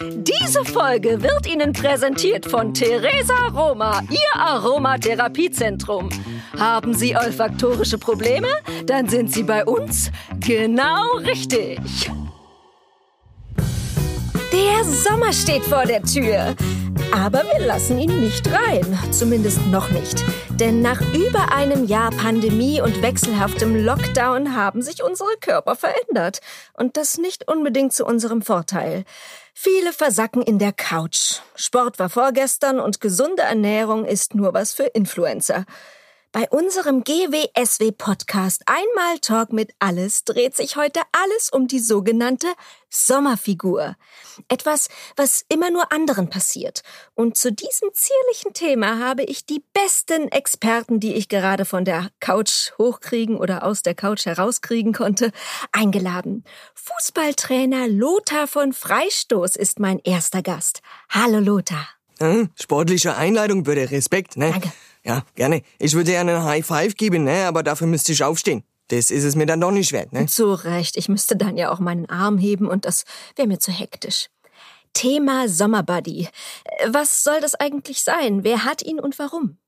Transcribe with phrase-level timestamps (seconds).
[0.00, 6.08] Diese Folge wird Ihnen präsentiert von Theresa Roma, Ihr Aromatherapiezentrum.
[6.58, 8.48] Haben Sie olfaktorische Probleme?
[8.86, 10.10] Dann sind Sie bei uns
[10.40, 11.78] genau richtig.
[14.58, 16.56] Der Sommer steht vor der Tür.
[17.14, 20.24] Aber wir lassen ihn nicht rein, zumindest noch nicht.
[20.50, 26.40] Denn nach über einem Jahr Pandemie und wechselhaftem Lockdown haben sich unsere Körper verändert.
[26.74, 29.04] Und das nicht unbedingt zu unserem Vorteil.
[29.54, 31.38] Viele versacken in der Couch.
[31.54, 35.66] Sport war vorgestern und gesunde Ernährung ist nur was für Influencer.
[36.30, 42.48] Bei unserem GWSW-Podcast Einmal Talk mit Alles dreht sich heute alles um die sogenannte
[42.90, 43.96] Sommerfigur.
[44.48, 46.82] Etwas, was immer nur anderen passiert.
[47.14, 52.10] Und zu diesem zierlichen Thema habe ich die besten Experten, die ich gerade von der
[52.20, 55.32] Couch hochkriegen oder aus der Couch herauskriegen konnte,
[55.72, 56.44] eingeladen.
[56.74, 60.82] Fußballtrainer Lothar von Freistoß ist mein erster Gast.
[61.08, 61.88] Hallo Lothar.
[62.18, 64.50] Hm, sportliche Einleitung würde Respekt, ne?
[64.50, 64.72] Danke.
[65.04, 65.62] Ja, gerne.
[65.78, 67.46] Ich würde dir einen High Five geben, ne?
[67.46, 68.64] Aber dafür müsste ich aufstehen.
[68.88, 70.26] Das ist es mir dann doch nicht wert, ne?
[70.26, 73.04] Zu Recht, ich müsste dann ja auch meinen Arm heben und das
[73.36, 74.28] wäre mir zu hektisch.
[74.94, 76.28] Thema Sommerbuddy.
[76.88, 78.44] Was soll das eigentlich sein?
[78.44, 79.58] Wer hat ihn und warum?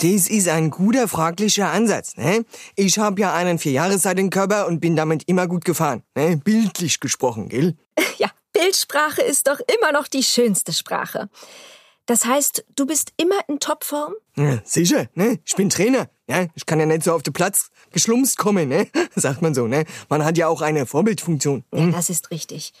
[0.00, 2.44] Das ist ein guter, fraglicher Ansatz, ne?
[2.74, 6.36] Ich habe ja einen Vierjahreszeitenkörper und bin damit immer gut gefahren, ne?
[6.36, 7.76] Bildlich gesprochen, gell?
[8.18, 11.28] Ja, Bildsprache ist doch immer noch die schönste Sprache.
[12.06, 14.14] Das heißt, du bist immer in Topform?
[14.36, 15.38] Ja, sicher, ne?
[15.44, 16.08] Ich bin Trainer.
[16.28, 18.88] Ja, ich kann ja nicht so auf den Platz geschlumst kommen, ne?
[19.14, 19.84] Sagt man so, ne?
[20.08, 21.64] Man hat ja auch eine Vorbildfunktion.
[21.72, 22.72] Ja, das ist richtig.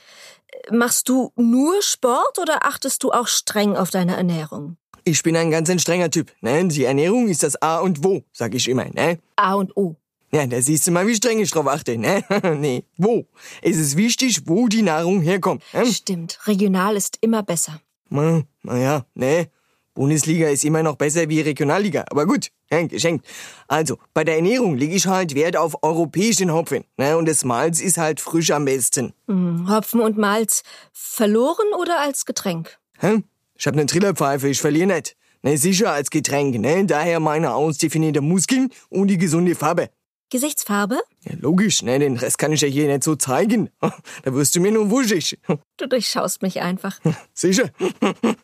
[0.70, 4.76] Machst du nur Sport oder achtest du auch streng auf deine Ernährung?
[5.04, 6.66] Ich bin ein ganz ein strenger Typ, ne?
[6.68, 9.18] Die Ernährung ist das A und Wo, sag ich immer, ne?
[9.36, 9.96] A und O.
[10.32, 12.24] Ja, da siehst du mal, wie streng ich drauf achte, ne?
[12.58, 13.26] nee, wo?
[13.62, 15.62] Es ist wichtig, wo die Nahrung herkommt.
[15.72, 15.86] Ne?
[15.86, 17.80] Stimmt, regional ist immer besser.
[18.10, 19.48] Na, naja, ne.
[19.94, 23.24] Bundesliga ist immer noch besser wie Regionalliga, aber gut, ja, geschenkt.
[23.68, 27.80] Also, bei der Ernährung lege ich halt Wert auf europäischen Hopfen, ne, und das Malz
[27.80, 29.14] ist halt frisch am besten.
[29.28, 30.62] Hm, Hopfen und Malz
[30.92, 32.76] verloren oder als Getränk?
[32.98, 33.22] Hä?
[33.56, 35.16] Ich hab ne Trillerpfeife, ich verliere nicht.
[35.42, 39.90] Ne, sicher als Getränk, ne, daher meine ausdefinierte Muskeln und die gesunde Farbe.
[40.34, 41.00] Gesichtsfarbe?
[41.22, 43.70] Ja, logisch, ne, den Rest kann ich ja hier nicht so zeigen.
[44.24, 45.38] Da wirst du mir nur wuschig.
[45.76, 46.98] Du durchschaust mich einfach.
[47.34, 47.70] Sicher,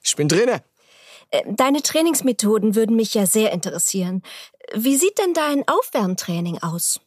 [0.00, 0.62] ich bin Trainer.
[1.30, 4.22] Äh, Deine Trainingsmethoden würden mich ja sehr interessieren.
[4.72, 7.00] Wie sieht denn dein Aufwärmtraining aus?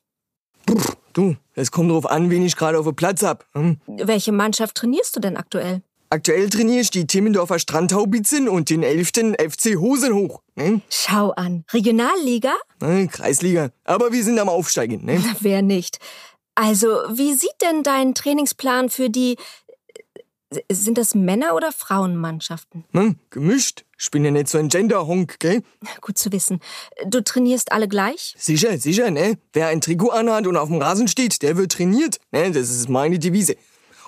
[1.13, 3.45] Du, es kommt drauf an, wen ich gerade auf dem Platz hab.
[3.53, 3.79] Hm?
[3.88, 5.81] Welche Mannschaft trainierst du denn aktuell?
[6.13, 9.34] Aktuell trainiere ich die Timmendorfer Strandhaubitzen und den 11.
[9.35, 10.44] FC Hosenhoch.
[10.53, 10.81] Ne?
[10.88, 11.66] Schau an.
[11.74, 12.53] Regionalliga?
[12.79, 13.72] Ne, Kreisliga.
[13.84, 15.03] Aber wir sind am Aufsteigen.
[15.03, 15.24] Ne?
[15.40, 15.97] Wer nicht?
[16.53, 19.38] Also, wie sieht denn dein Trainingsplan für die.
[20.72, 22.85] Sind das Männer- oder Frauenmannschaften?
[22.91, 23.16] Ne?
[23.31, 23.84] Gemischt.
[23.97, 25.63] Ich bin ja nicht so ein Gender-Honk, gell?
[26.00, 26.59] Gut zu wissen.
[27.07, 28.35] Du trainierst alle gleich?
[28.38, 29.40] Sicher, sicher, ne?
[29.51, 32.19] Wer ein Trikot anhat und auf dem Rasen steht, der wird trainiert.
[32.31, 32.51] Ne?
[32.51, 33.56] Das ist meine Devise.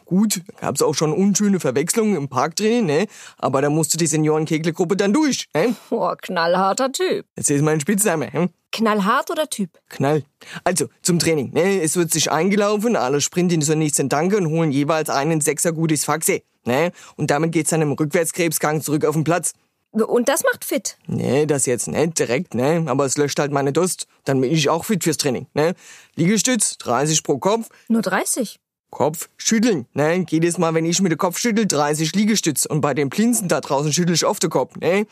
[0.06, 3.08] Gut, da gab's auch schon unschöne Verwechslungen im Parktraining, ne?
[3.38, 5.76] Aber da musste die Senioren-Kegle-Gruppe dann durch, ne?
[5.90, 7.26] Oh, knallharter Typ.
[7.36, 8.50] Jetzt ist mein Spitzname, hm?
[8.72, 9.70] Knallhart oder Typ?
[9.90, 10.24] Knall.
[10.64, 11.52] Also, zum Training.
[11.54, 11.82] Ne?
[11.82, 16.04] Es wird sich eingelaufen, alle sprinten zur nächsten Tanke und holen jeweils einen Sechser gutes
[16.04, 16.42] Faxe.
[16.66, 16.92] Ne?
[17.16, 19.54] Und damit geht's dann im Rückwärtskrebsgang zurück auf den Platz.
[19.92, 20.98] Und das macht fit.
[21.08, 22.84] Nee, das jetzt nicht direkt, ne?
[22.88, 24.08] Aber es löscht halt meine Durst.
[24.26, 25.74] Dann bin ich auch fit fürs Training, ne?
[26.16, 27.70] Liegestütz, 30 pro Kopf.
[27.88, 28.60] Nur 30.
[28.96, 30.26] Kopf schütteln, ne?
[30.30, 32.66] Jedes Mal, wenn ich mit dem Kopf schüttel, 30 Liegestütz.
[32.66, 35.06] Und bei den Plinzen da draußen schüttel ich oft den Kopf, ne?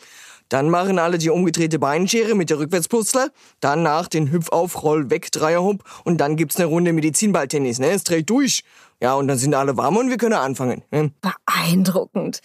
[0.48, 3.28] Dann machen alle die umgedrehte Beinschere mit der Rückwärtspurzler.
[3.60, 5.84] Danach den Hüpfauf, Roll weg, Dreierhub.
[6.04, 7.90] Und dann gibt's eine Runde Medizinballtennis, ne?
[7.90, 8.64] Es dreht durch.
[9.02, 10.82] Ja, und dann sind alle warm und wir können anfangen.
[10.90, 11.12] Ne?
[11.20, 12.40] Beeindruckend.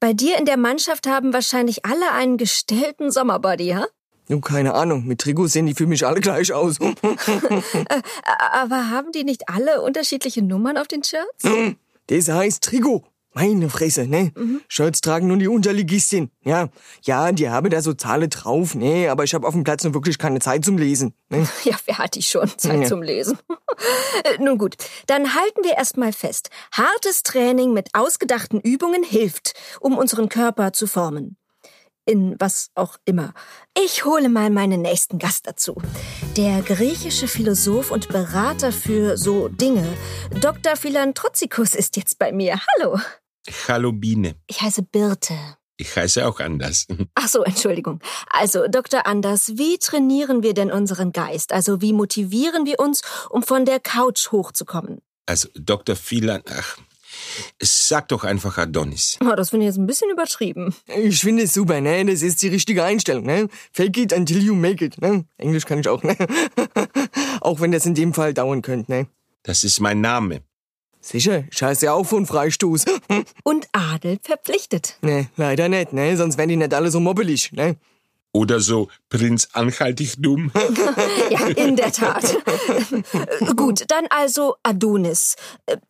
[0.00, 3.86] Bei dir in der Mannschaft haben wahrscheinlich alle einen gestellten Sommerbody, ha?
[4.28, 5.06] Nun, keine Ahnung.
[5.06, 6.78] Mit Trikots sehen die für mich alle gleich aus.
[8.52, 11.44] Aber haben die nicht alle unterschiedliche Nummern auf den Shirts?
[12.08, 13.04] Das heißt Trikot.
[13.34, 14.32] Meine Fresse, ne?
[14.68, 16.30] Shirts tragen nur die Unterligistin.
[16.44, 16.70] Ja,
[17.02, 19.08] ja, die haben da so Zahlen drauf, ne?
[19.10, 21.14] Aber ich habe auf dem Platz nur wirklich keine Zeit zum Lesen.
[21.28, 21.46] Ne?
[21.64, 22.86] Ja, wer hat die schon Zeit Ja.
[22.86, 23.38] zum Lesen?
[24.24, 24.74] Äh, Nun gut,
[25.06, 26.50] dann halten wir erstmal fest.
[26.72, 31.36] Hartes Training mit ausgedachten Übungen hilft, um unseren Körper zu formen.
[32.08, 33.34] In was auch immer.
[33.78, 35.76] Ich hole mal meinen nächsten Gast dazu.
[36.38, 39.86] Der griechische Philosoph und Berater für so Dinge,
[40.40, 40.76] Dr.
[40.76, 42.58] Philanthrozikus ist jetzt bei mir.
[42.78, 42.98] Hallo.
[43.68, 44.36] Hallo Biene.
[44.46, 45.34] Ich heiße Birte.
[45.76, 46.86] Ich heiße auch anders.
[47.14, 48.00] Ach so, Entschuldigung.
[48.30, 49.04] Also, Dr.
[49.04, 51.52] Anders, wie trainieren wir denn unseren Geist?
[51.52, 55.02] Also, wie motivieren wir uns, um von der Couch hochzukommen?
[55.28, 55.94] Also Dr.
[55.94, 56.78] Phelan, ach,
[57.60, 59.18] Sag doch einfach Adonis.
[59.22, 60.74] Oh, das finde ich jetzt ein bisschen übertrieben.
[60.86, 62.04] Ich finde es super, ne?
[62.04, 63.48] Das ist die richtige Einstellung, ne?
[63.72, 65.24] Fake it until you make it, ne?
[65.36, 66.16] Englisch kann ich auch, ne?
[67.40, 69.06] auch wenn das in dem Fall dauern könnte, ne?
[69.42, 70.42] Das ist mein Name.
[71.00, 72.84] Sicher, ich heiße ja auch von Freistoß.
[73.44, 74.98] Und Adel verpflichtet.
[75.00, 76.16] ne, leider nicht, ne?
[76.16, 77.76] Sonst wären die nicht alle so mobbelig, ne?
[78.32, 80.52] Oder so Prinz Anhaltig dumm.
[81.30, 82.36] Ja, in der Tat.
[83.56, 85.36] Gut, dann also Adonis.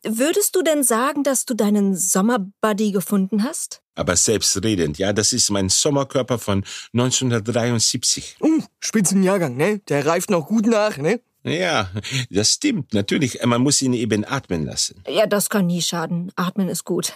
[0.03, 3.81] Würdest du denn sagen, dass du deinen Sommerbuddy gefunden hast?
[3.95, 6.63] Aber selbstredend, ja, das ist mein Sommerkörper von
[6.93, 8.37] 1973.
[8.41, 9.79] Uh, Spitzenjahrgang, ne?
[9.89, 11.21] Der reift noch gut nach, ne?
[11.43, 11.89] Ja,
[12.29, 13.43] das stimmt, natürlich.
[13.45, 15.03] Man muss ihn eben atmen lassen.
[15.07, 16.31] Ja, das kann nie schaden.
[16.35, 17.13] Atmen ist gut.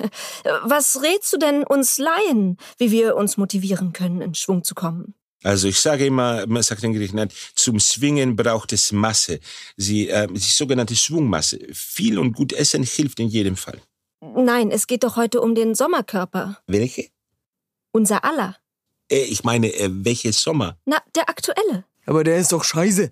[0.64, 5.14] Was rätst du denn uns Laien, wie wir uns motivieren können, in Schwung zu kommen?
[5.44, 9.42] Also ich sage immer, man sagt in Griechenland, zum Swingen braucht es Masse.
[9.75, 11.60] Sie, äh, die sogenannte Schwungmasse.
[11.74, 13.81] Viel und gut essen hilft in jedem Fall.
[14.22, 16.60] Nein, es geht doch heute um den Sommerkörper.
[16.68, 17.10] Welche?
[17.92, 18.56] Unser aller.
[19.12, 20.78] Äh, ich meine, äh, welche Sommer?
[20.86, 21.84] Na, der aktuelle.
[22.06, 23.12] Aber der ist doch scheiße.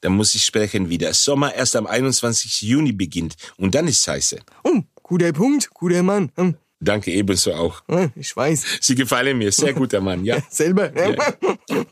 [0.00, 1.12] Da muss ich sprechen wieder.
[1.14, 2.62] Sommer erst am 21.
[2.62, 4.38] Juni beginnt und dann ist scheiße.
[4.64, 6.30] Oh, guter Punkt, guter Mann.
[6.36, 7.82] Hm, Danke ebenso auch.
[7.88, 8.64] ja, Ich weiß.
[8.80, 10.38] Sie gefallen mir, sehr guter Mann, ja.
[10.50, 11.16] Selber, ne?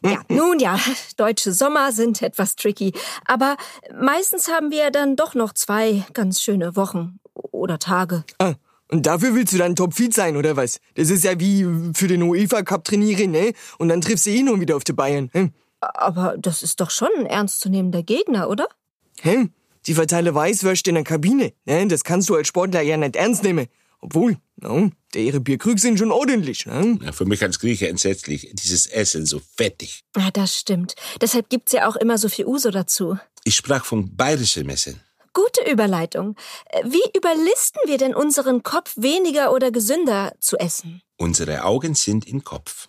[0.04, 0.78] Ja, nun ja,
[1.16, 2.92] deutsche Sommer sind etwas tricky.
[3.24, 3.56] Aber
[4.00, 8.24] meistens haben wir dann doch noch zwei ganz schöne Wochen oder Tage.
[8.38, 8.54] Ah,
[8.88, 10.78] und dafür willst du dann topfit sein, oder was?
[10.94, 13.52] Das ist ja wie für den UEFA Cup trainieren, ne?
[13.78, 15.30] Und dann triffst du eh nur wieder auf die Bayern.
[15.32, 15.52] Hm?
[15.94, 18.68] Aber das ist doch schon ein ernstzunehmender Gegner, oder?
[19.20, 19.48] Hä?
[19.86, 21.52] Die verteile Weißwürste in der Kabine.
[21.64, 21.86] Ne?
[21.86, 23.66] Das kannst du als Sportler ja nicht ernst nehmen.
[24.00, 26.66] Obwohl, no, der ihre Bierkrüge sind schon ordentlich.
[26.66, 26.98] Ne?
[27.02, 28.50] Ja, Für mich als Grieche entsetzlich.
[28.52, 30.04] Dieses Essen so fettig.
[30.16, 30.94] Ja, das stimmt.
[31.20, 33.16] Deshalb gibt's ja auch immer so viel Uso dazu.
[33.44, 35.00] Ich sprach von bayerischem Essen.
[35.32, 36.34] Gute Überleitung.
[36.66, 41.02] Äh, Wie überlisten wir denn unseren Kopf weniger oder gesünder zu essen?
[41.16, 42.88] Unsere Augen sind im Kopf.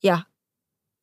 [0.00, 0.26] Ja.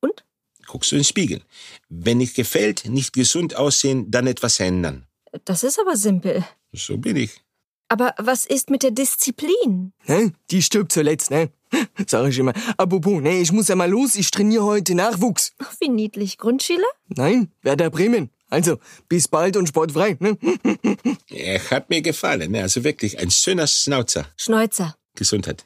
[0.00, 0.24] Und?
[0.68, 1.42] Guckst du in den Spiegel.
[1.88, 5.06] Wenn nicht gefällt, nicht gesund aussehen, dann etwas ändern.
[5.44, 6.44] Das ist aber simpel.
[6.72, 7.42] So bin ich.
[7.88, 9.92] Aber was ist mit der Disziplin?
[10.06, 10.32] Ne?
[10.50, 11.50] Die stirbt zuletzt, ne?
[12.06, 12.52] Sag ich immer.
[12.76, 15.52] Apropos, ne, ich muss ja mal los, ich trainiere heute Nachwuchs.
[15.58, 16.36] Ach, Wie niedlich.
[16.36, 16.86] Grundschüler?
[17.08, 18.30] Nein, Werder Bremen.
[18.50, 18.78] Also,
[19.08, 20.36] bis bald und sportfrei, ne?
[21.30, 22.50] Er hat mir gefallen.
[22.52, 22.62] ne?
[22.62, 24.26] Also wirklich ein schöner Schnauzer.
[24.36, 24.96] Schneuzer.
[25.14, 25.64] Gesundheit.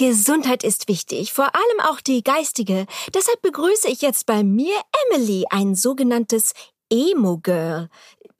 [0.00, 2.86] Gesundheit ist wichtig, vor allem auch die geistige.
[3.12, 4.74] Deshalb begrüße ich jetzt bei mir
[5.04, 6.54] Emily, ein sogenanntes
[6.88, 7.90] Emo-Girl.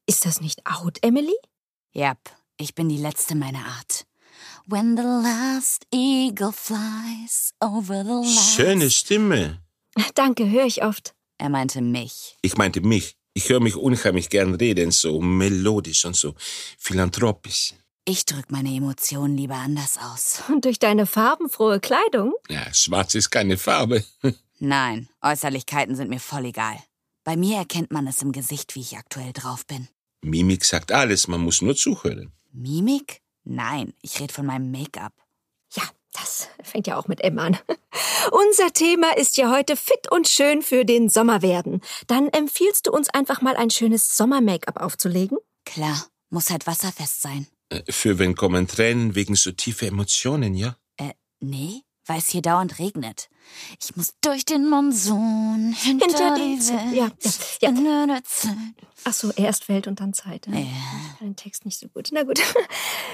[0.07, 1.37] Ist das nicht out, Emily?
[1.95, 2.17] Yep,
[2.57, 4.07] ich bin die letzte meiner Art.
[4.65, 8.57] When the last eagle flies over the last...
[8.57, 9.61] Schöne Stimme.
[10.15, 11.15] Danke, höre ich oft.
[11.37, 12.39] Er meinte mich.
[12.41, 13.17] Ich meinte mich.
[13.35, 16.35] Ich höre mich unheimlich gern reden, so melodisch und so
[16.79, 17.75] philanthropisch.
[18.05, 20.43] Ich drück meine Emotionen lieber anders aus.
[20.49, 22.33] Und durch deine farbenfrohe Kleidung?
[22.49, 24.05] Ja, schwarz ist keine Farbe.
[24.59, 26.77] Nein, Äußerlichkeiten sind mir voll egal.
[27.25, 29.89] Bei mir erkennt man es im Gesicht, wie ich aktuell drauf bin.
[30.23, 32.33] Mimik sagt alles, man muss nur zuhören.
[32.53, 33.21] Mimik?
[33.45, 35.13] Nein, ich rede von meinem Make-up.
[35.75, 35.83] Ja,
[36.13, 37.59] das fängt ja auch mit M an.
[38.33, 41.81] Unser Thema ist ja heute fit und schön für den Sommer werden.
[42.07, 45.39] Dann empfiehlst du uns einfach mal ein schönes Sommer-Make-up aufzulegen?
[45.65, 47.47] Klar, muss halt wasserfest sein.
[47.89, 50.77] Für wen kommen Tränen wegen so tiefer Emotionen, ja?
[50.97, 53.29] Äh, nee, weil es hier dauernd regnet.
[53.81, 56.95] Ich muss durch den Monsun hinter, Hinter die die Welt.
[57.61, 58.21] Ja, ja, ja.
[59.05, 60.47] Ach so, erst Welt und dann Zeit.
[60.49, 60.63] Ne?
[60.63, 61.17] Ja.
[61.21, 62.09] Den Text nicht so gut.
[62.13, 62.41] Na gut.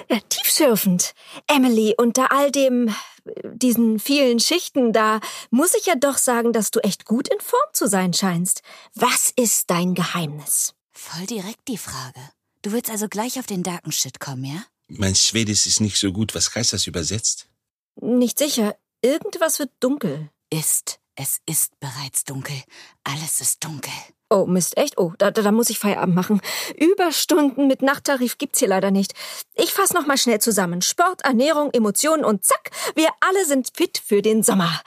[0.08, 1.14] Ja, tiefschürfend.
[1.48, 2.94] Emily, unter all dem,
[3.42, 5.18] diesen vielen Schichten, da
[5.50, 8.62] muss ich ja doch sagen, dass du echt gut in Form zu sein scheinst.
[8.94, 10.74] Was ist dein Geheimnis?
[10.92, 12.20] Voll direkt die Frage.
[12.66, 14.64] Du willst also gleich auf den darken Shit kommen, ja?
[14.88, 16.34] Mein Schwedisch ist nicht so gut.
[16.34, 17.48] Was heißt das übersetzt?
[17.94, 18.76] Nicht sicher.
[19.02, 20.30] Irgendwas wird dunkel.
[20.52, 20.98] Ist.
[21.18, 22.56] Es ist bereits dunkel.
[23.02, 23.92] Alles ist dunkel.
[24.28, 24.98] Oh, Mist, echt?
[24.98, 26.42] Oh, da, da, da muss ich Feierabend machen.
[26.76, 29.14] Überstunden mit Nachttarif gibt's hier leider nicht.
[29.54, 30.82] Ich fass noch mal schnell zusammen.
[30.82, 34.82] Sport, Ernährung, Emotionen und zack, wir alle sind fit für den Sommer.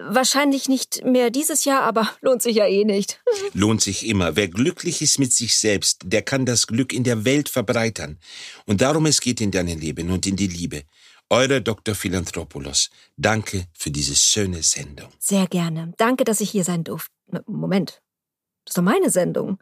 [0.00, 3.20] Wahrscheinlich nicht mehr dieses Jahr, aber lohnt sich ja eh nicht.
[3.52, 4.36] Lohnt sich immer.
[4.36, 8.18] Wer glücklich ist mit sich selbst, der kann das Glück in der Welt verbreitern.
[8.64, 10.84] Und darum es geht in deinem Leben und in die Liebe.
[11.34, 11.96] Euer Dr.
[11.96, 12.90] Philanthropoulos.
[13.16, 15.08] Danke für diese schöne Sendung.
[15.18, 15.92] Sehr gerne.
[15.96, 17.10] Danke, dass ich hier sein durfte.
[17.46, 18.02] Moment.
[18.64, 19.58] Das ist doch meine Sendung.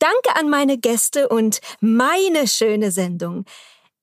[0.00, 3.44] Danke an meine Gäste und meine schöne Sendung.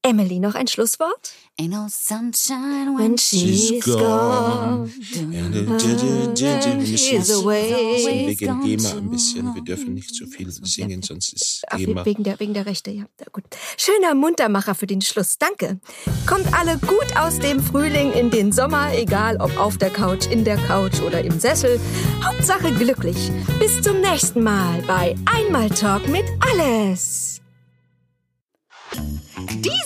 [0.06, 1.32] Emily, noch ein Schlusswort?
[1.58, 4.92] Ain't no sunshine When when she's She's gone.
[5.16, 5.44] ne,
[6.76, 8.28] müssen She's away.
[8.28, 12.04] wegen GEMA ein bisschen, wir dürfen nicht so viel singen, sonst ist GEMA.
[12.06, 13.06] wegen der, wegen der Rechte, ja.
[13.18, 13.28] ja.
[13.32, 13.46] Gut.
[13.78, 15.38] Schöner Muntermacher für den Schluss.
[15.38, 15.80] Danke.
[16.26, 20.44] Kommt alle gut aus dem Frühling in den Sommer, egal ob auf der Couch, in
[20.44, 21.80] der Couch oder im Sessel.
[22.22, 23.32] Hauptsache glücklich.
[23.58, 27.33] Bis zum nächsten Mal bei Einmal Talk mit Alles.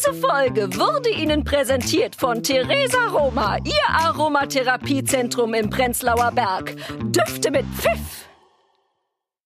[0.07, 6.75] Diese Folge wurde Ihnen präsentiert von Theresa Roma, Ihr Aromatherapiezentrum im Prenzlauer Berg.
[7.01, 8.27] Düfte mit Pfiff.